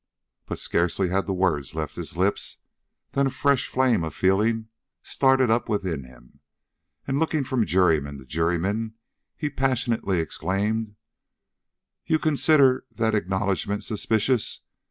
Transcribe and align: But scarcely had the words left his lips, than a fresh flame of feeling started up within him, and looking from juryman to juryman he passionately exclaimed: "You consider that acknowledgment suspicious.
But 0.47 0.57
scarcely 0.57 1.09
had 1.09 1.27
the 1.27 1.31
words 1.33 1.75
left 1.75 1.93
his 1.95 2.17
lips, 2.17 2.57
than 3.11 3.27
a 3.27 3.29
fresh 3.29 3.67
flame 3.67 4.03
of 4.03 4.15
feeling 4.15 4.69
started 5.03 5.51
up 5.51 5.69
within 5.69 6.05
him, 6.05 6.39
and 7.05 7.19
looking 7.19 7.43
from 7.43 7.67
juryman 7.67 8.17
to 8.17 8.25
juryman 8.25 8.95
he 9.37 9.51
passionately 9.51 10.19
exclaimed: 10.19 10.95
"You 12.07 12.17
consider 12.17 12.83
that 12.95 13.13
acknowledgment 13.13 13.83
suspicious. 13.83 14.61